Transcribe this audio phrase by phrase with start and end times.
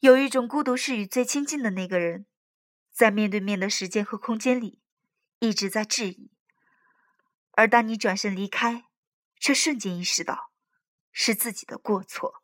[0.00, 2.26] 有一种孤独是与最亲近的那个人，
[2.92, 4.80] 在面对面的时间和空间里，
[5.40, 6.30] 一直在质疑。
[7.52, 8.84] 而当你转身离开，
[9.40, 10.50] 却瞬间意识到，
[11.10, 12.42] 是自己的过错。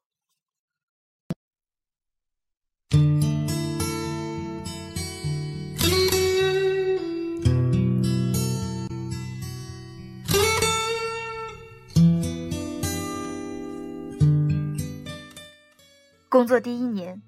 [16.30, 17.22] 工作第一年，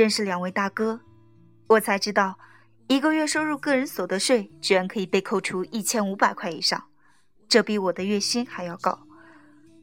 [0.00, 0.98] 认识两位大哥，
[1.66, 2.38] 我才知道，
[2.88, 6.82] 一个月收入个人所得税居然可以被扣除一千五百块以上，
[7.46, 9.06] 这比我的月薪还要高。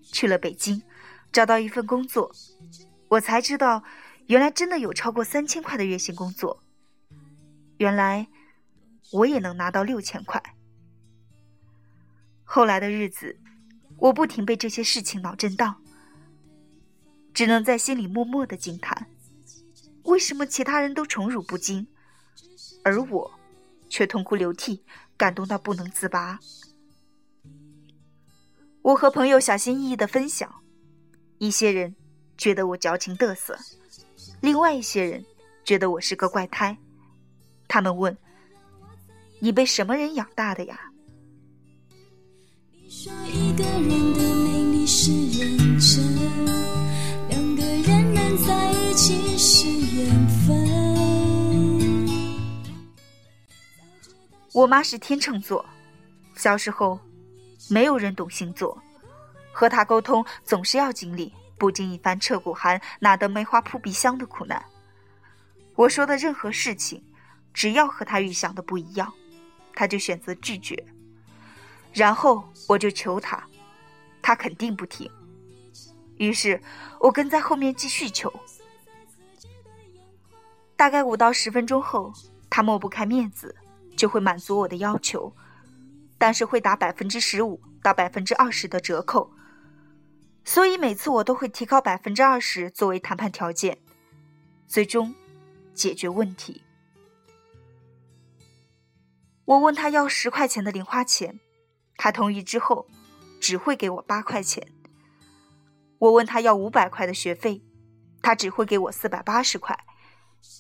[0.02, 0.82] 去了北京，
[1.32, 2.32] 找到一份工作，
[3.10, 3.84] 我才知道，
[4.26, 6.64] 原来真的有超过三千块的月薪工作。
[7.78, 8.28] 原来，
[9.12, 10.42] 我也能拿到六千块。
[12.44, 13.38] 后来的日子，
[13.98, 15.80] 我不停被这些事情脑震荡。
[17.36, 19.06] 只能在心里默默的惊叹：
[20.08, 21.86] 为什么其他人都宠辱不惊，
[22.84, 23.30] 而我
[23.90, 24.82] 却痛哭流涕，
[25.18, 26.40] 感动到不能自拔？
[28.82, 30.64] 我和朋友小心翼翼的分享，
[31.40, 31.94] 一些人
[32.38, 33.58] 觉得我矫情得瑟，
[34.40, 35.26] 另外一些人
[35.66, 36.78] 觉得我是个怪胎。
[37.68, 38.18] 他们问
[39.40, 40.80] ：“你被什么人养大的呀？”
[42.72, 45.12] 你说一个人的美丽是
[54.58, 55.64] 我妈是天秤座，
[56.34, 57.00] 小时候
[57.70, 58.76] 没有人懂星座，
[59.54, 64.66] 和她沟通总是要经历不经一番彻骨寒，哪得梅花扑鼻香的苦难。
[65.76, 67.04] 我说的任何事情，
[67.54, 69.14] 只要和她预想的不一样，
[69.76, 70.84] 她就选择拒绝。
[71.94, 73.48] 然后我就求她，
[74.24, 75.08] 她肯定不听。
[76.18, 76.60] 于是
[77.00, 78.34] 我跟在后面继续求。
[80.76, 82.12] 大概五到十分钟后，
[82.50, 83.56] 他抹不开面子，
[83.98, 85.36] 就会满足我的要求，
[86.18, 89.32] 但是会打百分之十五到百分之二十的折扣。
[90.46, 93.80] 所以每次我都会提高百分之二十作为谈判条件，
[94.66, 95.14] 最终
[95.74, 96.64] 解决问题。
[99.44, 101.40] 我问他要十块钱的零花钱，
[101.98, 102.88] 他同意之后，
[103.42, 104.66] 只会给我八块钱。
[106.00, 107.62] 我问他要五百块的学费，
[108.22, 109.78] 他只会给我四百八十块。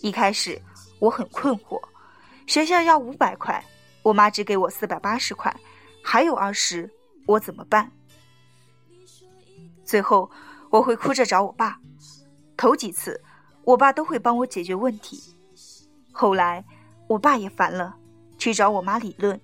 [0.01, 0.62] 一开始
[1.00, 1.81] 我很困惑，
[2.47, 3.63] 学校要五百块，
[4.02, 5.53] 我妈只给我四百八十块，
[6.02, 6.90] 还有二十，
[7.25, 7.91] 我怎么办？
[9.84, 10.31] 最后
[10.69, 11.78] 我会哭着找我爸，
[12.56, 13.22] 头几次
[13.66, 15.36] 我爸都会帮我解决问题，
[16.13, 16.63] 后来
[17.07, 17.97] 我爸也烦了，
[18.38, 19.40] 去找我妈理论：“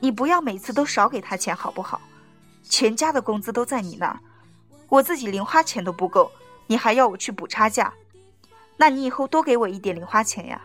[0.00, 2.00] 你不要每次都少给他钱好不好？
[2.64, 4.18] 全家的工资都在你那儿。”
[4.90, 6.30] 我自己零花钱都不够，
[6.66, 7.94] 你还要我去补差价？
[8.76, 10.60] 那你以后多给我一点零花钱呀！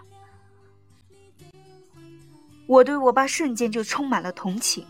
[2.70, 4.86] 我对我爸瞬间就充满了同情。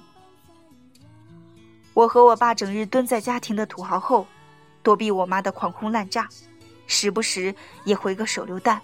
[1.93, 4.27] 我和我爸整日蹲在家庭的土豪后，
[4.83, 6.27] 躲避我妈的狂轰滥炸，
[6.87, 8.81] 时不时也回个手榴弹。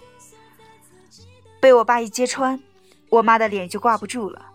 [1.60, 2.58] 被我爸一揭穿，
[3.10, 4.46] 我妈的脸就挂不住了。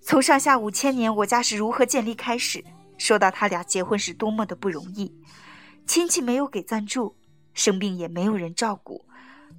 [0.00, 2.64] 从上下五千年我家是如何建立开始。
[2.98, 5.14] 说到他俩结婚是多么的不容易，
[5.86, 7.14] 亲戚没有给赞助，
[7.54, 9.04] 生病也没有人照顾，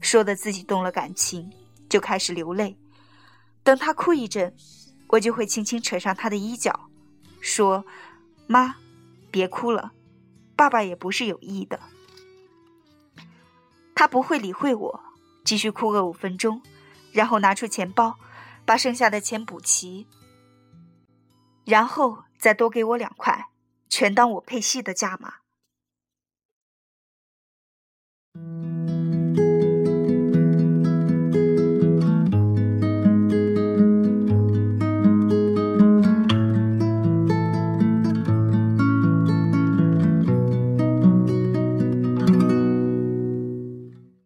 [0.02, 1.50] 说的自己动了感情，
[1.88, 2.78] 就开始流泪。
[3.64, 4.56] 等他哭一阵，
[5.08, 6.90] 我就会轻轻扯上他的衣角，
[7.40, 7.86] 说
[8.48, 8.76] ：“妈，
[9.32, 9.94] 别哭了，
[10.56, 11.80] 爸爸也不是有意的。”
[13.96, 15.04] 他不会理会我，
[15.44, 16.62] 继续哭个五分钟，
[17.12, 18.20] 然后拿出钱包，
[18.66, 20.08] 把剩下的钱补齐，
[21.66, 22.26] 然后。
[22.44, 23.52] 再多给我两块，
[23.88, 25.36] 全当我配戏的价码。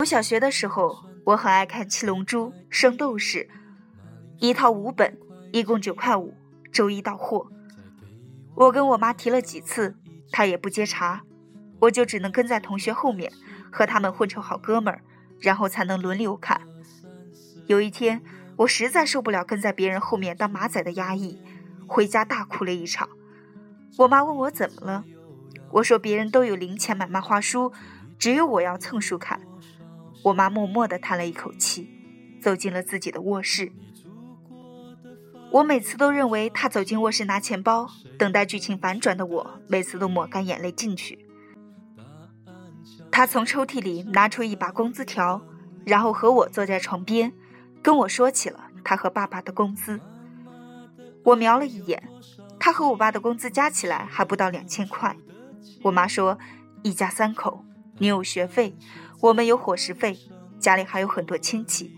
[0.08, 3.40] 小学的时候，我很爱看《七龙珠》《圣斗士》，
[4.40, 5.18] 一套五本，
[5.52, 6.34] 一共九块五，
[6.72, 7.52] 周一到货。
[8.56, 9.98] 我跟我妈提了几次，
[10.32, 11.24] 她也不接茬，
[11.82, 13.30] 我就只能跟在同学后面，
[13.70, 15.02] 和他们混成好哥们儿，
[15.42, 16.62] 然后才能轮流看。
[17.66, 18.24] 有一天，
[18.60, 21.42] 我实在受不了跟在别人后面当马仔的压抑，
[21.86, 23.10] 回家大哭了一场。
[23.98, 25.04] 我妈问我怎么了，
[25.74, 27.74] 我说别人都有零钱买漫画书，
[28.18, 29.42] 只有我要蹭书看。
[30.28, 31.90] 我妈默默地叹了一口气，
[32.42, 33.72] 走进了自己的卧室。
[35.52, 37.88] 我每次都认为她走进卧室拿钱包，
[38.20, 41.26] 等待剧情反转的我，每次都抹干眼泪进去。
[43.10, 45.42] 她从抽屉里拿出一把工资条，
[45.86, 47.32] 然后和我坐在床边，
[47.82, 50.02] 跟我说起了她和爸爸的工资。
[51.24, 52.04] 我瞄了一眼，
[52.60, 55.16] 她和我爸的工资加起来还不到两千块。
[55.84, 56.38] 我妈说，
[56.84, 57.64] 一家三口，
[58.00, 58.76] 你有学费，
[59.20, 60.20] 我们有伙食费，
[60.60, 61.98] 家里还有很多亲戚，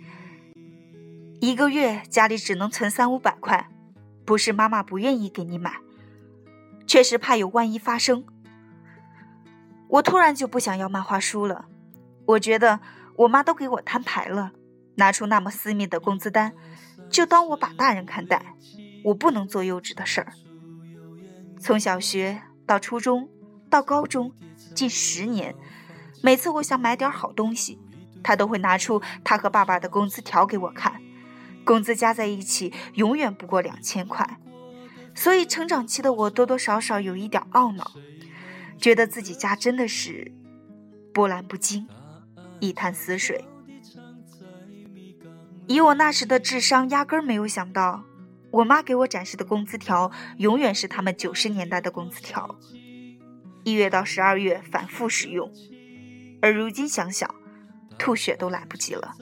[1.41, 3.69] 一个月家里只能存三五百块，
[4.25, 5.75] 不是妈妈不愿意给你买，
[6.87, 8.23] 确实怕有万一发生。
[9.89, 11.65] 我突然就不想要漫画书了，
[12.25, 12.79] 我觉得
[13.17, 14.53] 我妈都给我摊牌了，
[14.95, 16.53] 拿出那么私密的工资单，
[17.09, 18.55] 就当我把大人看待，
[19.03, 20.31] 我不能做幼稚的事儿。
[21.59, 23.27] 从小学到初中
[23.69, 24.31] 到高中，
[24.73, 25.53] 近十年，
[26.21, 27.79] 每次我想买点好东西，
[28.23, 31.01] 他都会拿出他和爸爸的工资条给我看，
[31.63, 34.39] 工资加在一起永远不过两千块，
[35.15, 37.91] 所以成长期的我多多少少有一点懊恼。
[38.77, 40.31] 觉得自己家真的是
[41.13, 41.87] 波澜不惊，
[42.59, 43.43] 一潭死水。
[45.67, 48.03] 以我那时的智商，压根儿没有想到，
[48.51, 52.55] 我妈给我展示的工资条永远是他们九十年代的工资条，
[53.63, 55.51] 一月到十二月反复使用。
[56.41, 57.33] 而如今想想，
[57.97, 59.15] 吐血都来不及了。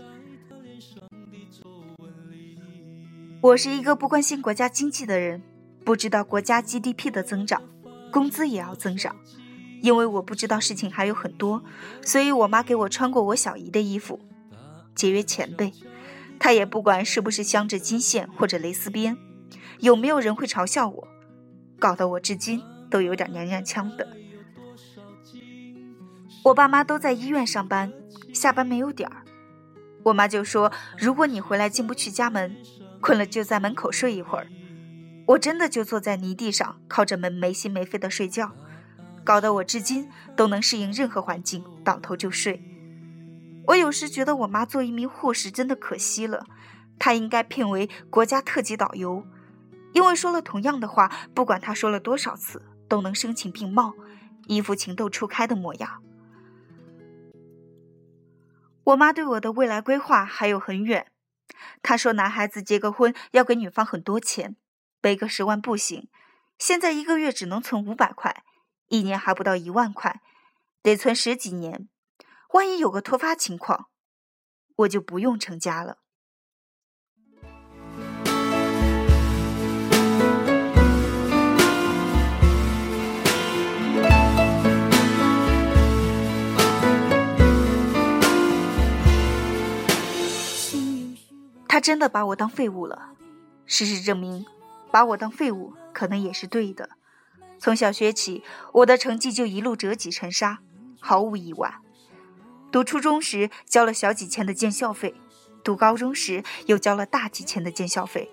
[3.41, 5.41] 我是一个不关心国家经济的人，
[5.85, 7.61] 不知道国家 GDP 的增长，
[8.11, 9.15] 工资也要增长。
[9.81, 11.63] 因为我不知道事情还有很多，
[12.01, 14.19] 所以我妈给我穿过我小姨的衣服，
[14.95, 15.71] 节约钱呗。
[16.39, 19.17] 她也不管是不是镶着金线或者蕾丝边，
[19.79, 21.07] 有没有人会嘲笑我，
[21.79, 24.07] 搞得我至今都有点娘娘腔的。
[26.47, 27.91] 我爸妈都在医院上班，
[28.33, 29.25] 下班没有点儿，
[30.03, 32.55] 我妈就说：“如果你回来进不去家门，
[33.01, 34.47] 困了就在门口睡一会儿。”
[35.27, 38.53] 我真的就坐在泥地上，靠着门没心没肺的睡觉。
[39.25, 42.63] 搞得我至今都能适应任何环境，倒头就睡。
[43.65, 46.45] 我有时觉得我妈做一名护士真的可惜了，
[46.97, 49.27] 她应该聘为国家特级导游，
[49.91, 53.93] 因为说了同样的话，不管她说了多少次，都能声情并茂，
[54.47, 56.01] 一副情窦初开的模样。
[58.87, 61.11] 我妈对我的未来规划还有很远，
[61.81, 64.55] 她说男孩子结个婚要给女方很多钱，
[65.01, 66.07] 背个十万不行，
[66.57, 68.45] 现在一个月只能存五百块。
[68.87, 70.21] 一年还不到一万块，
[70.81, 71.89] 得存十几年。
[72.53, 73.89] 万一有个突发情况，
[74.77, 75.97] 我就不用成家了。
[91.77, 93.09] 他真的把我当废物了。
[93.67, 94.47] 事实证明，
[94.89, 96.89] 把我当废物可能也是对的。
[97.59, 98.43] 从小学起，
[98.73, 100.57] 我的成绩就一路折戟沉沙，
[100.99, 101.75] 毫无意外。
[102.71, 105.13] 读初中时交了小几千的建校费，
[105.63, 108.31] 读高中时又交了大几千的建校费，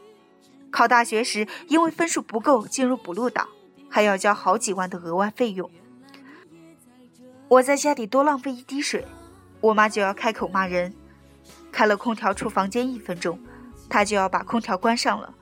[0.70, 3.46] 考大学时因为分数不够进入补录档，
[3.90, 5.70] 还要交好几万的额外费用。
[7.48, 9.04] 我在家里多浪费一滴水，
[9.60, 10.94] 我妈就要开口骂人。
[11.74, 13.36] 开了空调出房间一分钟，
[13.88, 15.34] 他就要把空调关上了。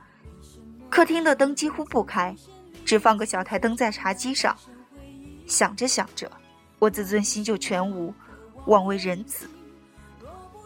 [0.88, 2.34] 客厅的灯几乎不开。
[2.84, 4.56] 只放个小台灯在茶几上，
[5.46, 6.30] 想着想着，
[6.80, 8.12] 我自尊心就全无，
[8.66, 9.48] 枉为人子。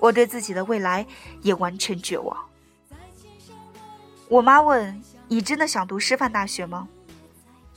[0.00, 1.06] 我对自己的未来
[1.42, 2.35] 也完全绝望。
[4.28, 6.88] 我妈问：“你真的想读师范大学吗？”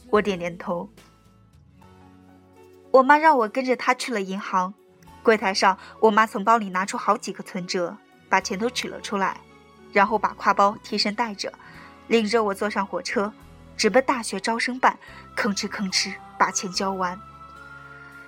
[0.10, 0.90] 我点点头。
[2.92, 4.74] 我妈让我跟着她去了银行，
[5.30, 7.96] 柜台上，我妈从包里拿出好几个存折，
[8.28, 9.40] 把钱都取了出来，
[9.94, 11.54] 然后把挎包贴身带着，
[12.08, 13.32] 领着我坐上火车。
[13.78, 14.98] 直奔大学招生办，
[15.38, 17.22] 吭哧吭哧把钱交完，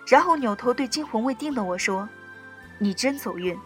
[0.05, 2.07] 然后扭头对惊魂未定的我说
[2.77, 3.57] ：“你真走运，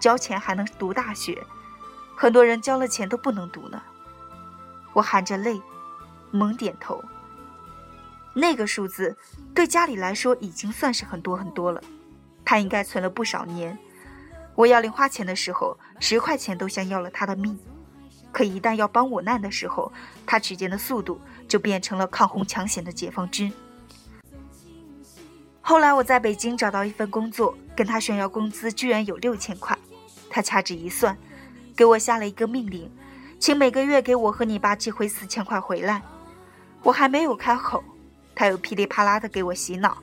[0.00, 1.46] 交钱还能读大学，
[2.16, 3.82] 很多人交了钱都不能读呢。”
[4.94, 5.60] 我含着泪，
[6.30, 7.04] 猛点头。
[8.32, 9.14] 那个数字
[9.54, 11.82] 对家里来说已经算是很多很多了，
[12.48, 13.76] 他应该存了不少年。
[14.54, 17.58] 我要零花钱的时候，十块钱都像要了他的命。
[18.32, 19.92] 可一旦要帮我难的时候，
[20.24, 23.52] 他取钱的速度就变成了抗洪抢险的解放军。
[25.60, 29.76] 后来我在北京找到一份工作，跟他炫耀工资居然有六千块，
[30.30, 31.14] 他掐指一算，
[31.76, 32.90] 给我下了一个命令，
[33.38, 36.00] 请每个月给我和你爸寄回四千块回来。
[36.82, 37.84] 我还没有开口，
[38.34, 39.98] 他又噼里啪啦的给我洗脑：“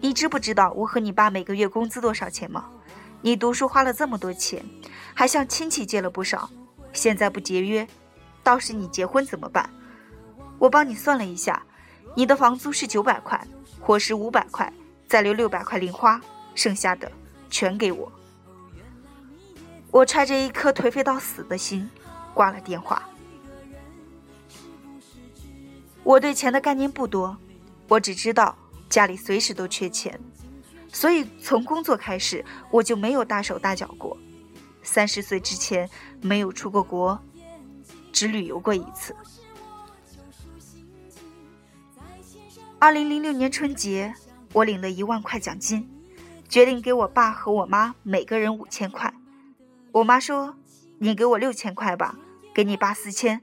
[0.00, 2.66] 你知不知道我和你爸每个月工资多少钱吗？
[3.22, 4.64] 你读书花了这么多钱，
[5.14, 6.50] 还向亲戚借了不少。”
[6.92, 7.86] 现在不节约，
[8.42, 9.68] 到时你结婚怎么办？
[10.58, 11.62] 我帮你算了一下，
[12.14, 13.46] 你的房租是九百块，
[13.80, 14.72] 伙食五百块，
[15.06, 16.18] 再留六百块零花，
[16.54, 17.12] 剩下的
[17.50, 18.10] 全给我。
[19.90, 21.90] 我揣着一颗颓废到死的心，
[22.32, 23.02] 挂了电话。
[26.02, 27.36] 我对钱的概念不多，
[27.88, 28.56] 我只知道
[28.88, 30.18] 家里随时都缺钱，
[30.92, 34.16] 所以从工作开始我就没有大手大脚过。
[34.82, 35.88] 三十岁之前
[36.22, 37.20] 没有出过国，
[38.12, 39.14] 只旅游过一次。
[42.78, 44.14] 二零零六年春节，
[44.52, 45.88] 我领了一万块奖金，
[46.48, 49.12] 决定给我爸和我妈每个人五千块。
[49.92, 50.54] 我妈说
[51.00, 52.16] ：“你给我六千块吧，
[52.54, 53.40] 给你爸四千，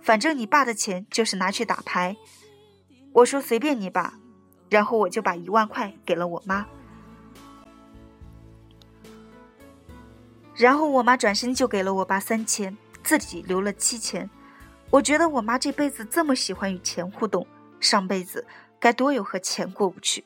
[0.00, 2.16] 反正你爸的钱就是拿去打牌。”
[3.12, 4.18] 我说：“随便你吧。”
[4.68, 6.66] 然后我就把一万块给了我妈。
[10.54, 14.28] 然后我妈转身就给了我爸三千，自己留了七千。
[14.90, 17.46] 我觉得我妈这辈子这么喜欢与钱互动，
[17.78, 18.46] 上辈子
[18.80, 20.24] 该多有和钱过不去。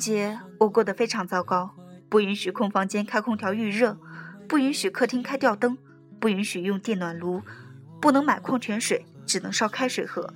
[0.00, 1.76] 节我过得非常糟糕，
[2.08, 3.98] 不允许空房间开空调预热，
[4.48, 5.76] 不允许客厅开吊灯，
[6.18, 7.42] 不允许用电暖炉，
[8.00, 10.32] 不能买矿泉水，只能烧开水喝。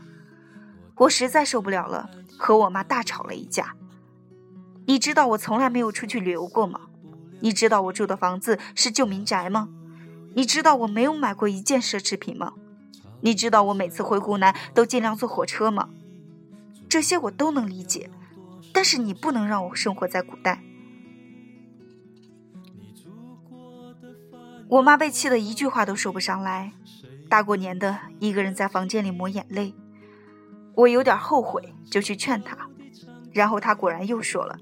[0.97, 3.75] 我实在受不了了，和我妈大吵了一架。
[4.87, 6.83] 你知道我从来没有出去旅游过吗？
[7.40, 9.71] 你知道我住的房子是旧民宅吗？
[10.35, 12.52] 你知道我没有买过一件奢侈品吗？
[13.23, 15.88] 你知道我每次回湖南都尽量坐火车吗？
[16.88, 18.11] 这些我都能理解。
[18.75, 20.61] 但是你不能让我生活在古代。
[24.69, 26.73] 我妈被气得一句话都说不上来，
[27.28, 29.73] 大过年的一个人在房间里抹眼泪。
[30.75, 32.69] 我有点后悔，就去劝她，
[33.33, 34.59] 然后她果然又说了：“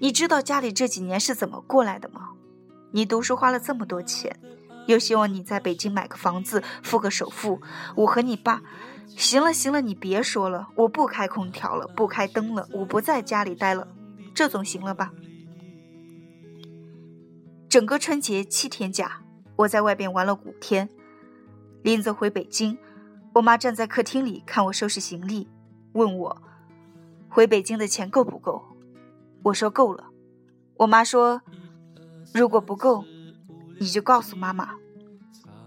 [0.00, 2.30] 你知道家里这几年是怎么过来的吗？
[2.92, 4.38] 你读书花了这么多钱，
[4.88, 7.60] 又希望你在北京买个房子，付个首付，
[7.94, 8.62] 我和你爸。”
[9.16, 13.88] 行了行了，你别说了，我不开空调了，不开灯了，我不在家里待了，
[14.34, 15.10] 这总行了吧？
[17.68, 19.22] 整个春节七天假，
[19.56, 20.88] 我在外边玩了五天。
[21.82, 22.78] 临走回北京，
[23.34, 25.48] 我妈站在客厅里看我收拾行李，
[25.92, 26.42] 问我
[27.28, 28.76] 回北京的钱够不够？
[29.44, 30.10] 我说够了。
[30.76, 31.42] 我妈说
[32.32, 33.04] 如果不够，
[33.78, 34.74] 你就告诉妈妈。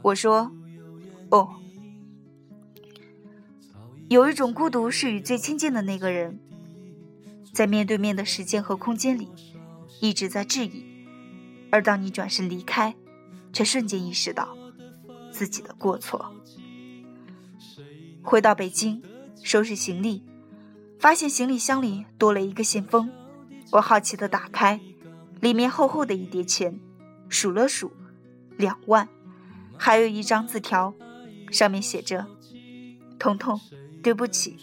[0.01, 0.51] 我说
[1.29, 1.57] 哦。
[4.09, 6.37] 有一种孤独是与最亲近的那个人，
[7.53, 9.29] 在面对面的时间和空间里，
[10.01, 10.83] 一直在质疑，
[11.71, 12.93] 而当你转身离开，
[13.53, 14.57] 却瞬间意识到
[15.31, 16.35] 自己的过错。
[18.21, 19.01] 回到北京，
[19.41, 20.25] 收拾行李，
[20.99, 23.09] 发现行李箱里多了一个信封，
[23.71, 24.81] 我好奇的打开，
[25.39, 26.77] 里面厚厚的一叠钱，
[27.29, 27.93] 数了数，
[28.61, 29.09] 两万，
[29.75, 30.93] 还有一张字条，
[31.51, 32.27] 上面写着
[33.19, 33.59] ：“彤彤。”
[34.03, 34.57] 对不起，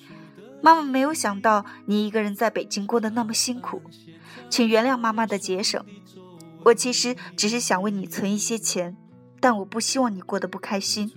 [0.61, 3.81] 妈妈没有想到你一个人在北京过得那么辛苦，
[4.51, 5.85] 请原谅妈妈的节省。
[6.65, 8.97] 我其实只是想为你存一些钱，
[9.39, 11.13] 但我不希望你过得不开心。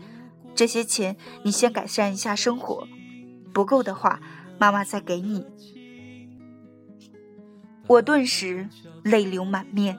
[0.54, 2.88] 这些钱你先改善一下生活，
[3.52, 4.22] 不够的话，
[4.60, 5.44] 妈妈再给你。
[7.88, 8.70] 我顿时
[9.02, 9.98] 泪流满面，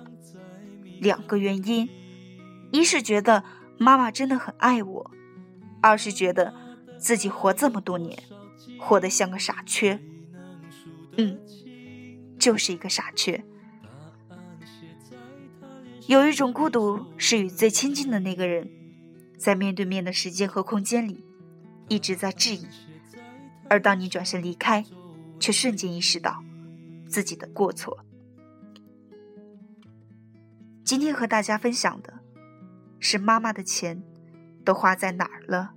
[1.00, 1.88] 两个原因：
[2.72, 3.44] 一是觉得
[3.78, 5.10] 妈妈真的很爱我，
[5.80, 6.52] 二是觉得。
[6.98, 8.16] 自己活这么多年，
[8.78, 9.98] 活得像个傻缺。
[11.16, 11.36] 嗯，
[12.38, 13.42] 就是一个傻缺。
[16.06, 18.70] 有一种孤独，是与最亲近的那个人，
[19.36, 21.24] 在面对面的时间和空间里，
[21.88, 22.68] 一直在质疑，
[23.68, 24.84] 而当你转身离开，
[25.40, 26.44] 却瞬间意识到
[27.08, 28.04] 自己的过错。
[30.84, 32.20] 今天和大家分享的
[33.02, 34.00] 是妈妈的钱
[34.64, 35.74] 都花在哪儿了。